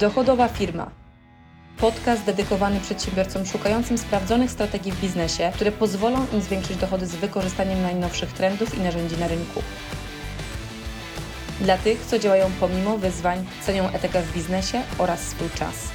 [0.00, 0.90] Dochodowa firma.
[1.80, 7.82] Podcast dedykowany przedsiębiorcom szukającym sprawdzonych strategii w biznesie, które pozwolą im zwiększyć dochody z wykorzystaniem
[7.82, 9.62] najnowszych trendów i narzędzi na rynku.
[11.60, 15.88] Dla tych, co działają pomimo wyzwań, cenią etykę w biznesie oraz swój czas.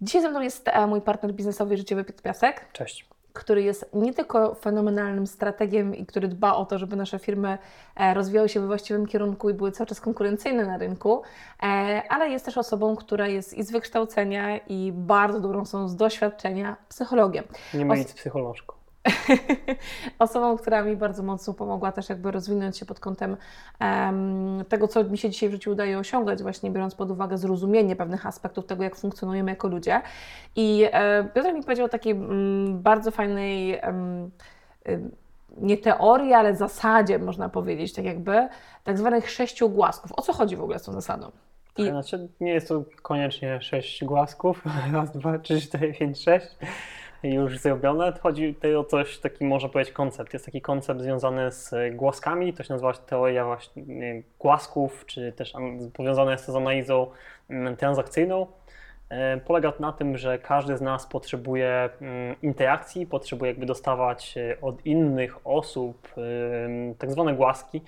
[0.00, 3.15] Dzisiaj ze mną jest e, mój partner biznesowy życiowy Piotr Piasek, Cześć.
[3.36, 7.58] Który jest nie tylko fenomenalnym strategiem i który dba o to, żeby nasze firmy
[7.96, 11.22] e, rozwijały się we właściwym kierunku i były cały czas konkurencyjne na rynku,
[11.62, 15.96] e, ale jest też osobą, która jest i z wykształcenia i bardzo dobrą są z
[15.96, 17.44] doświadczenia psychologiem.
[17.74, 18.75] Nie Os- mylić z psycholożką.
[20.18, 23.36] osobą, która mi bardzo mocno pomogła też jakby rozwinąć się pod kątem
[23.78, 27.96] em, tego, co mi się dzisiaj w życiu udaje osiągać, właśnie biorąc pod uwagę zrozumienie
[27.96, 30.00] pewnych aspektów tego, jak funkcjonujemy jako ludzie.
[30.56, 34.30] I e, Piotr mi powiedział o takiej mm, bardzo fajnej ym,
[35.56, 38.48] nie teorii, ale zasadzie, można powiedzieć, tak jakby,
[38.84, 40.12] tak zwanych sześciu głasków.
[40.16, 41.30] O co chodzi w ogóle z tą zasadą?
[41.78, 41.84] I...
[41.84, 44.62] Znaczy, nie jest to koniecznie sześć głasków.
[44.92, 46.46] Raz, dwa, trzy, cztery, pięć, sześć.
[47.34, 48.12] Już zrobione.
[48.20, 50.32] Chodzi tutaj o coś, taki można powiedzieć koncept.
[50.32, 52.52] Jest taki koncept związany z głaskami.
[52.52, 57.06] To się nazywa teoria właśnie nie, głasków, czy też an- powiązane jest to z analizą
[57.50, 58.46] mm, transakcyjną.
[59.08, 64.34] E, Polega to na tym, że każdy z nas potrzebuje mm, interakcji, potrzebuje jakby dostawać
[64.38, 66.08] e, od innych osób
[66.98, 67.82] tak zwane głaski.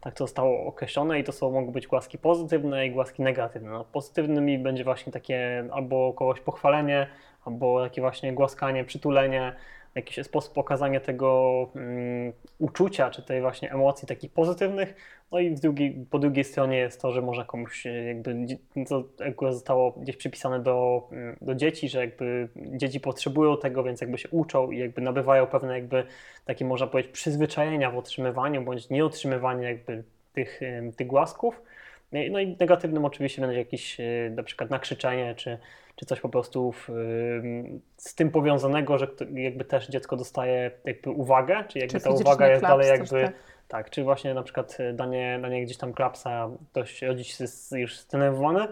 [0.00, 3.70] Tak to zostało określone i to są, mogą być głaski pozytywne i głaski negatywne.
[3.70, 7.06] No, pozytywnymi będzie właśnie takie albo kogoś pochwalenie,
[7.44, 9.52] albo takie właśnie głaskanie, przytulenie,
[9.94, 14.94] jakiś sposób pokazanie tego mm, uczucia, czy tej właśnie emocji takich pozytywnych.
[15.32, 15.56] No i
[16.10, 18.46] po drugiej stronie jest to, że można komuś e, jakby,
[18.86, 24.00] co jakby zostało gdzieś przypisane do, mm, do dzieci, że jakby dzieci potrzebują tego, więc
[24.00, 26.06] jakby się uczą i jakby nabywają pewne jakby
[26.44, 31.62] takie można powiedzieć przyzwyczajenia w otrzymywaniu bądź nieotrzymywaniu jakby tych, em, tych głasków.
[32.14, 34.04] No i- No i negatywnym oczywiście będzie jakieś e,
[34.36, 35.58] na przykład nakrzyczenie, czy,
[35.96, 36.88] czy coś po prostu w,
[37.96, 42.48] z tym powiązanego, że jakby też dziecko dostaje jakby uwagę, czy jakby Czy ta uwaga
[42.48, 43.34] jest dalej jakby, tak?
[43.68, 48.68] tak, czy właśnie na przykład danie, danie gdzieś tam klapsa, ktoś rodzic jest już zdenerwowany,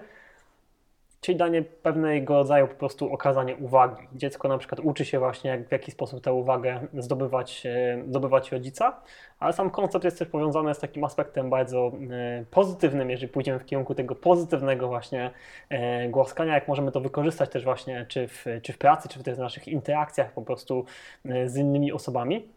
[1.23, 4.09] czyli danie pewnego rodzaju po prostu okazanie uwagi.
[4.15, 8.53] Dziecko na przykład uczy się właśnie, jak, w jaki sposób tę uwagę zdobywać, e, zdobywać
[8.53, 9.01] rodzica,
[9.39, 13.65] ale sam koncept jest też powiązany z takim aspektem bardzo e, pozytywnym, jeżeli pójdziemy w
[13.65, 15.31] kierunku tego pozytywnego właśnie
[15.69, 19.23] e, głaskania, jak możemy to wykorzystać też właśnie czy w, czy w pracy, czy w
[19.23, 20.85] tych naszych interakcjach po prostu
[21.47, 22.49] z innymi osobami.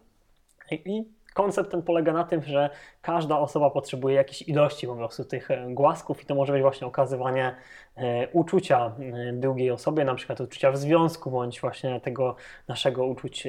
[0.70, 1.04] I
[1.36, 2.70] koncept ten polega na tym, że
[3.02, 6.86] każda osoba potrzebuje jakiejś ilości po prostu tych e, głasków i to może być właśnie
[6.86, 7.54] okazywanie
[7.96, 12.36] e, uczucia e, drugiej osobie, na przykład uczucia w związku, bądź właśnie tego
[12.68, 13.42] naszego uczuć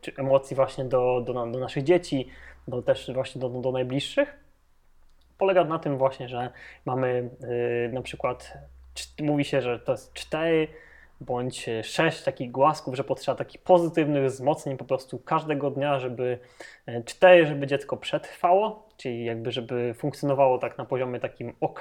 [0.00, 2.28] czy emocji właśnie do, do, do naszych dzieci,
[2.68, 4.36] do też właśnie do, do najbliższych.
[5.38, 6.50] Polega na tym właśnie, że
[6.84, 7.30] mamy
[7.92, 8.58] na przykład,
[9.22, 10.68] mówi się, że to jest cztery
[11.20, 16.38] bądź e, sześć takich głasków, że potrzeba takich pozytywnych wzmocnień po prostu każdego dnia, żeby
[16.86, 21.80] e, cztery, żeby dziecko przetrwało, czyli jakby żeby funkcjonowało tak na poziomie takim ok,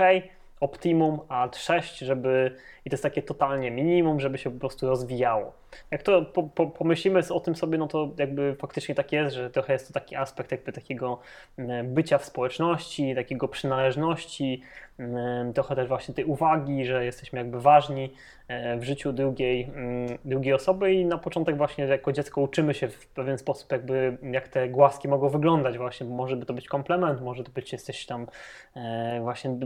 [0.59, 2.55] optimum, a sześć, żeby
[2.85, 5.53] i to jest takie totalnie minimum, żeby się po prostu rozwijało.
[5.91, 9.49] Jak to po, po, pomyślimy o tym sobie, no to jakby faktycznie tak jest, że
[9.49, 11.19] trochę jest to taki aspekt jakby takiego
[11.57, 14.61] mm, bycia w społeczności, takiego przynależności,
[14.99, 18.13] mm, trochę też właśnie tej uwagi, że jesteśmy jakby ważni
[18.47, 22.87] e, w życiu drugiej, mm, drugiej osoby i na początek właśnie jako dziecko uczymy się
[22.87, 27.21] w pewien sposób jakby jak te głaski mogą wyglądać właśnie, może by to być komplement,
[27.21, 28.27] może to być jesteś tam
[28.75, 29.57] e, właśnie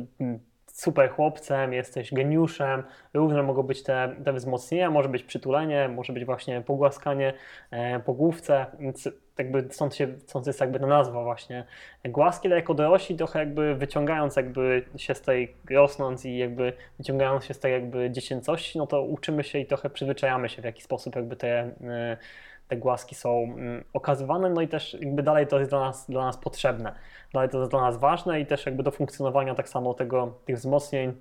[0.73, 6.25] super chłopcem, jesteś geniuszem, różne mogą być te, te wzmocnienia, może być przytulenie, może być
[6.25, 7.33] właśnie pogłaskanie
[7.71, 11.65] e, po główce, więc jakby stąd, się, stąd jest jakby ta nazwa właśnie.
[12.05, 17.45] Głaski, ale jako dorośli trochę jakby wyciągając jakby się z tej, rosnąc i jakby wyciągając
[17.45, 20.81] się z tej jakby dziecięcości, no to uczymy się i trochę przyzwyczajamy się w jaki
[20.81, 21.49] sposób jakby te,
[21.83, 22.17] e,
[22.73, 26.25] te głaski są mm, okazywane, no i też jakby dalej to jest dla nas, dla
[26.25, 26.95] nas potrzebne,
[27.33, 30.55] dalej to jest dla nas ważne i też jakby do funkcjonowania tak samo tego, tych
[30.55, 31.13] wzmocnień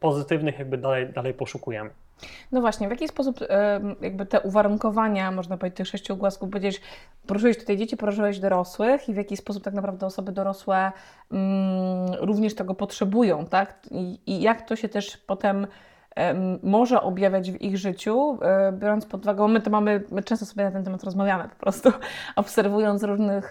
[0.00, 1.90] pozytywnych jakby dalej, dalej poszukujemy.
[2.52, 3.40] No właśnie, w jaki sposób
[4.00, 6.80] jakby te uwarunkowania, można powiedzieć, tych sześciu głasków, powiedzieć,
[7.26, 10.92] poruszyłeś tutaj dzieci, poruszyłeś dorosłych i w jaki sposób tak naprawdę osoby dorosłe
[11.32, 13.86] mm, również tego potrzebują, tak?
[13.90, 15.66] I, I jak to się też potem em,
[16.62, 20.64] może objawiać w ich życiu, e, biorąc pod uwagę, my to mamy, my często sobie
[20.64, 21.92] na ten temat rozmawiamy po prostu,
[22.36, 23.50] obserwując różnych,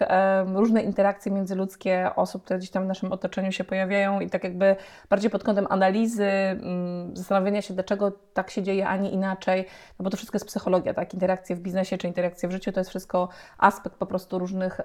[0.54, 4.76] różne interakcje międzyludzkie osób, które gdzieś tam w naszym otoczeniu się pojawiają i tak jakby
[5.10, 9.66] bardziej pod kątem analizy, mm, zastanowienia się, dlaczego tak się dzieje, a nie inaczej,
[10.00, 11.14] no bo to wszystko jest psychologia, tak?
[11.14, 14.82] Interakcje w biznesie czy interakcje w życiu to jest wszystko aspekt po prostu różnych,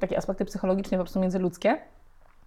[0.00, 1.78] takie aspekty psychologiczne po prostu międzyludzkie.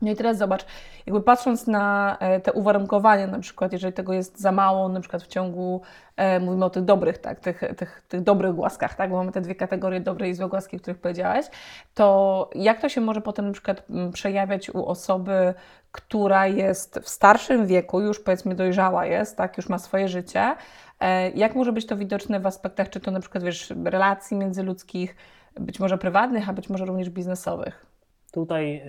[0.02, 0.66] No i teraz zobacz,
[1.06, 5.24] jakby patrząc na e, te uwarunkowania, na przykład jeżeli tego jest za mało, na przykład
[5.24, 5.82] w ciągu,
[6.16, 9.42] e, mówimy o tych dobrych, tak, tych, tych, tych dobrych głaskach, tak, bo mamy te
[9.42, 11.46] dwie kategorie, dobre i złe głaski, o których powiedziałaś,
[11.94, 13.84] to jak to się może potem na przykład
[14.14, 15.54] przejawiać u osoby,
[15.92, 20.56] która jest w starszym wieku, już powiedzmy dojrzała jest, tak, już ma swoje życie,
[21.00, 25.16] e, jak może być to widoczne w aspektach, czy to na przykład, wiesz, relacji międzyludzkich,
[25.60, 27.97] być może prywatnych, a być może również biznesowych?
[28.32, 28.84] Tutaj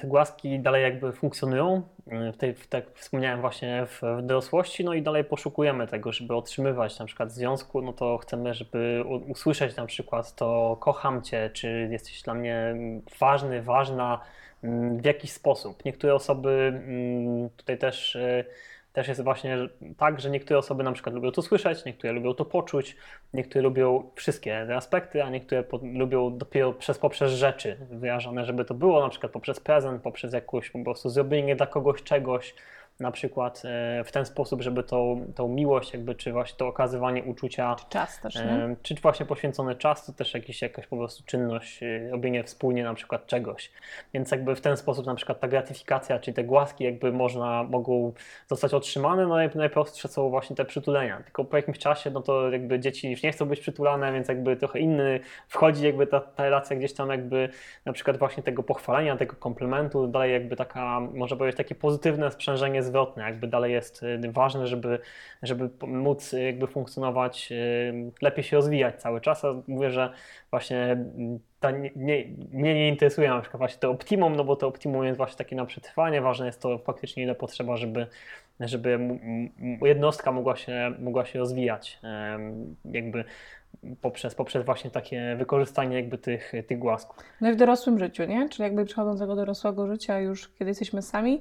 [0.00, 1.82] te głaski dalej jakby funkcjonują,
[2.32, 6.34] w tej, w, tak wspomniałem właśnie w, w dorosłości, no i dalej poszukujemy tego, żeby
[6.34, 11.88] otrzymywać na przykład związku, no to chcemy, żeby usłyszeć na przykład to kocham Cię, czy
[11.90, 12.76] jesteś dla mnie
[13.20, 14.20] ważny, ważna
[14.64, 15.84] ym, w jakiś sposób.
[15.84, 18.44] Niektóre osoby ym, tutaj też y,
[18.92, 19.58] też jest właśnie
[19.96, 22.96] tak, że niektóre osoby na przykład lubią to słyszeć, niektóre lubią to poczuć,
[23.34, 28.64] niektóre lubią wszystkie te aspekty, a niektóre po, lubią dopiero przez, poprzez rzeczy wyrażone, żeby
[28.64, 32.54] to było na przykład poprzez prezent, poprzez jakąś po prostu zrobienie dla kogoś czegoś,
[33.00, 37.24] na przykład e, w ten sposób, żeby tą, tą miłość jakby, czy właśnie to okazywanie
[37.24, 38.42] uczucia Czas też, nie?
[38.42, 42.84] E, Czy właśnie poświęcony czas, to też jakiś, jakaś po prostu czynność, e, robienie wspólnie
[42.84, 43.70] na przykład czegoś.
[44.14, 48.12] Więc jakby w ten sposób na przykład ta gratyfikacja, czyli te głaski jakby można, mogą
[48.48, 51.22] zostać otrzymane, no i najprostsze są właśnie te przytulenia.
[51.24, 54.56] Tylko po jakimś czasie, no to jakby dzieci już nie chcą być przytulane, więc jakby
[54.56, 57.48] trochę inny wchodzi jakby ta, ta relacja gdzieś tam jakby
[57.84, 62.82] na przykład właśnie tego pochwalenia, tego komplementu, dalej jakby taka, można powiedzieć, takie pozytywne sprzężenie
[62.90, 64.98] zwrotne, jakby dalej jest y, ważne, żeby,
[65.42, 70.12] żeby móc y, jakby funkcjonować, y, lepiej się rozwijać cały czas, a mówię, że
[70.50, 74.56] właśnie mm, ta nie, nie, mnie nie interesuje na przykład właśnie to optimum, no bo
[74.56, 78.06] to optimum jest właśnie takie na przetrwanie, ważne jest to faktycznie ile potrzeba, żeby,
[78.60, 78.98] żeby
[79.82, 82.00] jednostka mogła się, mogła się rozwijać,
[82.84, 83.24] jakby
[84.00, 87.16] poprzez, poprzez właśnie takie wykorzystanie jakby tych, tych głasków.
[87.40, 88.48] No i w dorosłym życiu, nie?
[88.48, 91.40] Czyli jakby przechodząc do dorosłego życia już, kiedy jesteśmy sami,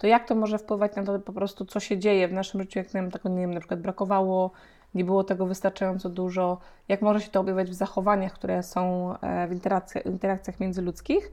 [0.00, 2.78] to jak to może wpływać na to po prostu, co się dzieje w naszym życiu,
[2.78, 4.50] jak nam tego, nie wiem, na przykład brakowało,
[4.94, 6.58] nie było tego wystarczająco dużo,
[6.88, 11.32] jak może się to objawiać w zachowaniach, które są e, w interakcjach, interakcjach międzyludzkich,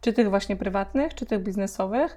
[0.00, 2.16] czy tych właśnie prywatnych, czy tych biznesowych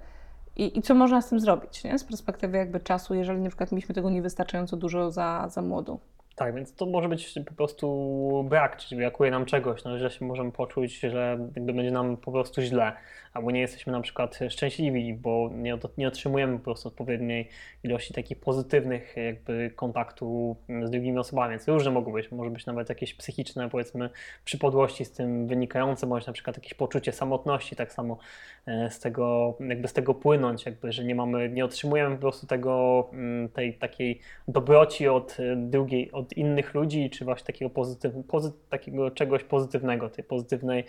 [0.55, 1.99] i, i co można z tym zrobić, nie?
[1.99, 5.99] Z perspektywy jakby czasu, jeżeli na przykład mieliśmy tego niewystarczająco dużo za, za młodu.
[6.37, 10.25] Tak, więc to może być po prostu brak, czyli brakuje nam czegoś, no, że się
[10.25, 12.93] możemy poczuć, że jakby będzie nam po prostu źle,
[13.33, 17.49] albo nie jesteśmy na przykład szczęśliwi, bo nie, nie otrzymujemy po prostu odpowiedniej
[17.83, 22.89] ilości takich pozytywnych jakby kontaktu z drugimi osobami, więc różne mogą być, może być nawet
[22.89, 24.09] jakieś psychiczne powiedzmy
[24.45, 28.17] przypadłości z tym wynikające, bądź na przykład jakieś poczucie samotności, tak samo
[28.65, 32.47] e, z tego, jakby z tego płynąć, jakby, że nie mamy, nie otrzymujemy po prostu
[32.47, 38.13] tego, mm, tej takiej dobroci od e, drugiej, od innych ludzi, czy właśnie takiego, pozytyw,
[38.27, 40.83] pozy, takiego czegoś pozytywnego, tej pozytywnej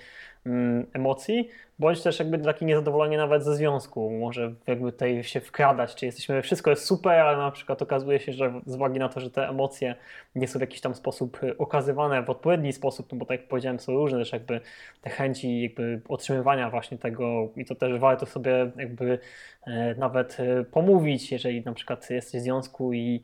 [0.46, 1.49] mm, emocji,
[1.79, 6.43] bądź też jakby takie niezadowolenie nawet ze związku, może jakby tutaj się wkradać, czy jesteśmy,
[6.43, 9.49] wszystko jest super, ale na przykład okazuje się, że z uwagi na to, że te
[9.49, 9.94] emocje
[10.35, 13.49] nie są w jakiś tam sposób e, okazywane w odpowiedni sposób, no bo tak jak
[13.49, 14.61] powiedziałem, są różne też jakby
[15.02, 19.19] te chęci jakby otrzymywania właśnie tego i to też warto sobie jakby
[19.67, 23.23] e, nawet e, pomówić, jeżeli na przykład jesteś w związku i,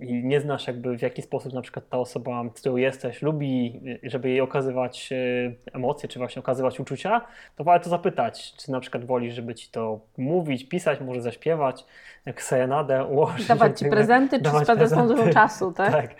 [0.00, 3.80] i nie znasz jakby w jaki sposób na przykład ta osoba, z którą jesteś, lubi,
[4.02, 5.16] żeby jej okazywać e,
[5.72, 7.20] emocje, czy właśnie okazywać uczucia,
[7.56, 11.84] to warto zapytać, czy na przykład wolisz, żeby ci to mówić, pisać, może zaśpiewać,
[12.26, 13.46] jak serenadę ułożyć.
[13.46, 15.92] Dawać Ci prezenty, czy spędzać tą dużo czasu, tak?
[15.92, 16.14] Tak,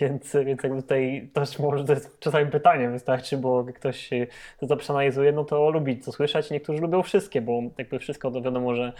[0.00, 4.10] więc, więc jakby tutaj też może to jest czasami pytanie wystarczy, bo jak ktoś
[4.68, 8.74] to przeanalizuje, no to lubi to słyszeć, niektórzy lubią wszystkie, bo jakby wszystko to wiadomo,
[8.74, 8.92] że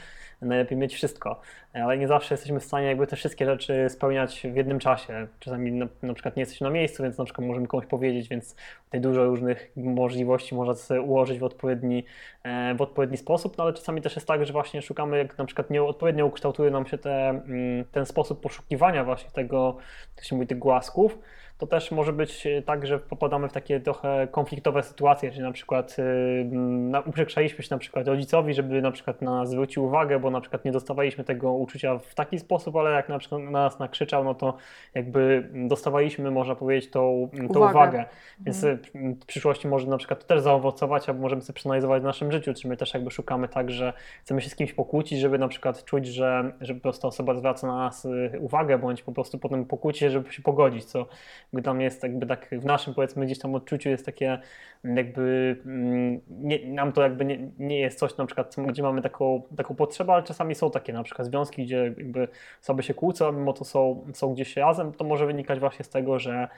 [0.47, 1.41] najlepiej mieć wszystko,
[1.73, 5.27] ale nie zawsze jesteśmy w stanie jakby te wszystkie rzeczy spełniać w jednym czasie.
[5.39, 8.57] Czasami na, na przykład nie jesteśmy na miejscu, więc na przykład możemy komuś powiedzieć, więc
[8.85, 12.05] tutaj dużo różnych możliwości można sobie ułożyć w odpowiedni,
[12.43, 15.45] e, w odpowiedni sposób, no ale czasami też jest tak, że właśnie szukamy, jak na
[15.45, 19.77] przykład nieodpowiednio ukształtuje nam się te, mm, ten sposób poszukiwania właśnie tego,
[20.17, 21.19] jak się mówi, tych głasków,
[21.63, 25.53] to też może być e, tak, że popadamy w takie trochę konfliktowe sytuacje, czyli na
[25.53, 30.19] przykład y, mm, uprzedzaliśmy się na przykład rodzicowi, żeby na przykład na nas zwrócił uwagę,
[30.19, 33.51] bo na przykład nie dostawaliśmy tego uczucia w taki sposób, ale jak na przykład na
[33.51, 34.57] nas nakrzyczał, no to
[34.95, 37.71] jakby dostawaliśmy, można powiedzieć, tą, tą Uwagę.
[37.71, 38.05] uwagę.
[38.41, 42.05] Więc y, w przyszłości może na przykład to też zaowocować, albo możemy sobie przeanalizować w
[42.05, 43.93] naszym życiu, czy my też jakby szukamy tak, że
[44.23, 47.67] chcemy się z kimś pokłócić, żeby na przykład czuć, że, że po prostu osoba zwraca
[47.67, 48.09] na nas
[48.41, 51.07] uwagę, bądź po prostu potem pokłócić się, żeby się pogodzić, co
[51.53, 54.39] dla mnie jest jakby tak w naszym powiedzmy gdzieś tam odczuciu jest takie
[54.85, 59.43] jakby mm, nie, nam to jakby nie, nie jest coś na przykład, gdzie mamy taką,
[59.57, 62.29] taką potrzebę, ale czasami są takie na przykład związki, gdzie jakby
[62.63, 66.19] osoby się kłócą, mimo to są, są gdzieś razem, to może wynikać właśnie z tego,
[66.19, 66.49] że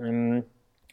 [0.00, 0.42] ym,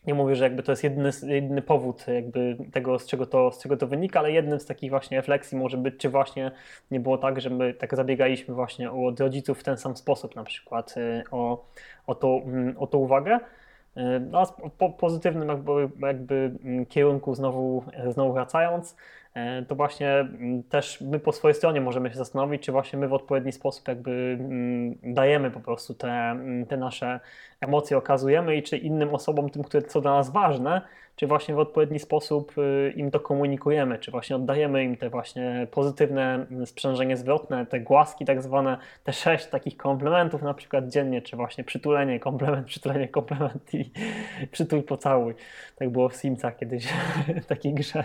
[0.08, 3.64] nie mówię, że jakby to jest jedyny, jedyny powód jakby tego, z czego, to, z
[3.64, 6.52] czego to wynika, ale jednym z takich właśnie refleksji może być, czy właśnie
[6.92, 10.44] nie było tak, że my tak zabiegaliśmy właśnie od rodziców w ten sam sposób, na
[10.44, 11.66] przykład y, o,
[12.08, 13.40] o, to, mm, o tą uwagę.
[13.98, 18.96] Y, No, a po, pozytywnym jakby, jakby mm, kierunku znowu, znowu wracając,
[19.68, 23.14] to właśnie mm, też my po swojej stronie możemy się zastanowić, czy właśnie my w
[23.14, 27.20] odpowiedni sposób jakby mm, dajemy po prostu te, mm, te nasze
[27.62, 30.82] emocje, okazujemy i czy innym osobom, tym, które co dla nas ważne,
[31.22, 35.68] czy właśnie w odpowiedni sposób y, im to komunikujemy, czy właśnie oddajemy im te właśnie
[35.72, 41.22] pozytywne mm, sprzężenie zwrotne, te głaski tak zwane, te sześć takich komplementów na przykład dziennie,
[41.22, 43.92] czy właśnie przytulenie, komplement, przytulenie, komplement i
[44.52, 45.34] przytul pocałuj.
[45.76, 46.88] Tak było w Simcach kiedyś,
[47.44, 48.04] w takiej grze.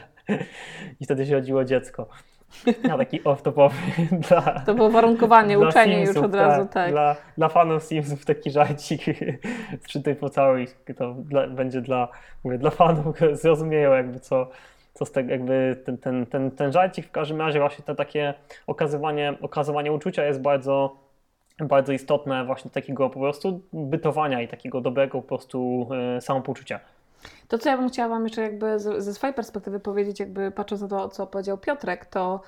[1.01, 2.09] I wtedy się rodziło dziecko.
[2.88, 3.75] Na taki off-topowy
[4.29, 6.91] dla, To było warunkowanie, uczenie już Simsów, od razu, tak.
[6.91, 9.03] Dla, dla fanów Simsów taki żarcik
[9.87, 12.09] przytyj pocałuj, to dla, będzie dla,
[12.45, 14.50] mówię, dla fanów, zrozumieją jakby co,
[14.95, 18.35] co z tego, jakby ten, ten, ten, ten żarcik w każdym razie właśnie to takie
[18.67, 21.07] okazywanie, okazywanie uczucia jest bardzo
[21.65, 26.81] bardzo istotne właśnie takiego po prostu bytowania i takiego dobrego po prostu e, samopoczucia.
[27.49, 30.83] To, co ja bym chciała Wam jeszcze jakby z- ze swojej perspektywy powiedzieć, jakby patrząc
[30.83, 32.40] na to, co powiedział Piotrek, to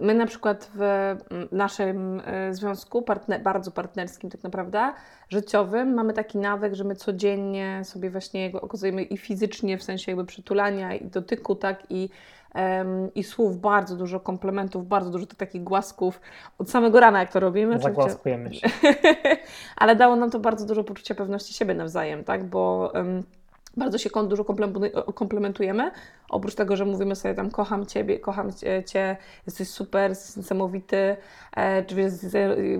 [0.00, 1.14] my na przykład w
[1.52, 4.92] naszym e, związku, partner, bardzo partnerskim tak naprawdę,
[5.28, 10.24] życiowym, mamy taki nawyk, że my codziennie sobie właśnie okazujemy i fizycznie, w sensie jakby
[10.24, 12.08] przytulania i dotyku, tak, i,
[13.14, 16.20] i słów, bardzo dużo komplementów, bardzo dużo tych takich głasków
[16.58, 17.78] od samego rana, jak to robimy.
[17.78, 18.68] Zagłaskujemy się.
[19.76, 22.44] ale dało nam to bardzo dużo poczucia pewności siebie nawzajem, tak?
[22.44, 23.22] Bo um,
[23.76, 24.44] bardzo się dużo
[25.14, 25.90] komplementujemy.
[26.28, 31.16] Oprócz tego, że mówimy sobie tam kocham Ciebie, kocham Cię, cię jesteś super, jesteś niesamowity,
[31.56, 32.12] e, czy wiesz,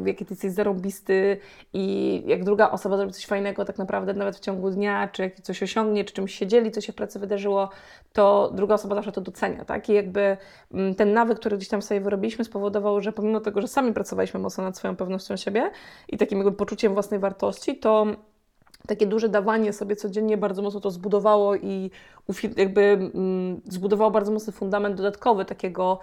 [0.04, 1.37] jaki Ty jesteś zarąbisty
[1.72, 5.40] i jak druga osoba zrobi coś fajnego tak naprawdę nawet w ciągu dnia, czy jak
[5.40, 7.68] coś osiągnie, czy czymś się dzieli, co się w pracy wydarzyło,
[8.12, 9.88] to druga osoba zawsze to docenia, tak?
[9.88, 10.37] I jakby
[10.72, 14.40] mm, ten nawyk, który gdzieś tam sobie wyrobiliśmy spowodował, że pomimo tego, że sami pracowaliśmy
[14.40, 15.70] mocno nad swoją pewnością siebie
[16.08, 18.06] i takim jakby poczuciem własnej wartości, to
[18.87, 21.91] takie duże dawanie sobie codziennie bardzo mocno to zbudowało i
[22.57, 25.99] jakby mm, zbudowało bardzo mocny fundament dodatkowy takiego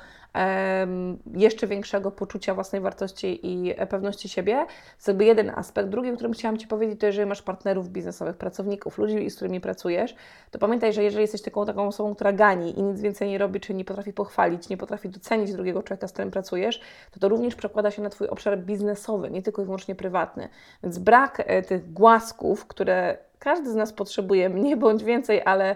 [1.34, 4.66] jeszcze większego poczucia własnej wartości i pewności siebie.
[5.06, 5.90] To jakby jeden aspekt.
[5.90, 9.62] Drugi, o którym chciałam Ci powiedzieć, to jeżeli masz partnerów biznesowych, pracowników, ludzi, z którymi
[9.62, 10.16] pracujesz,
[10.52, 13.60] to pamiętaj, że jeżeli jesteś taką, taką osobą, która gani i nic więcej nie robi,
[13.60, 16.82] czy nie potrafi pochwalić, nie potrafi docenić drugiego człowieka, z którym pracujesz,
[17.12, 20.50] to to również przekłada się na Twój obszar biznesowy, nie tylko i wyłącznie prywatny.
[20.84, 25.76] Więc brak e, tych głasków, które każdy z nas potrzebuje, mniej bądź więcej, ale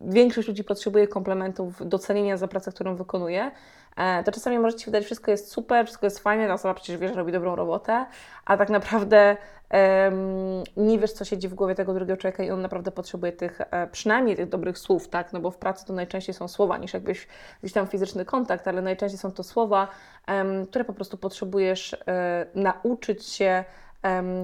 [0.00, 3.50] większość ludzi potrzebuje komplementów, docenienia za pracę, którą wykonuje,
[3.96, 6.96] e, to czasami może Ci wydać, wszystko jest super, wszystko jest fajne, ta osoba przecież
[6.96, 8.06] wie, że robi dobrą robotę,
[8.44, 9.36] a tak naprawdę
[9.70, 13.60] em, nie wiesz, co siedzi w głowie tego drugiego człowieka i on naprawdę potrzebuje tych,
[13.60, 16.94] e, przynajmniej tych dobrych słów, tak, no bo w pracy to najczęściej są słowa niż
[16.94, 17.28] jakbyś
[17.60, 19.88] gdzieś tam fizyczny kontakt, ale najczęściej są to słowa,
[20.26, 23.64] em, które po prostu potrzebujesz e, nauczyć się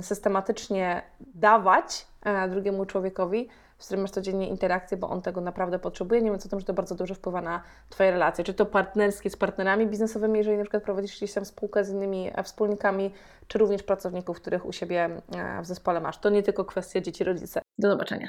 [0.01, 3.49] systematycznie dawać e, drugiemu człowiekowi,
[3.79, 6.23] z którym masz codziennie interakcję, bo on tego naprawdę potrzebuje.
[6.23, 8.45] Nie mówiąc o tym, że to bardzo dużo wpływa na Twoje relacje.
[8.45, 12.31] Czy to partnerskie z partnerami biznesowymi, jeżeli na przykład prowadzisz gdzieś tam spółkę z innymi
[12.35, 13.15] e, wspólnikami,
[13.49, 15.05] czy również pracowników, których u siebie
[15.37, 16.19] e, w zespole masz.
[16.19, 17.63] To nie tylko kwestia dzieci, rodzice.
[17.79, 18.29] Do zobaczenia.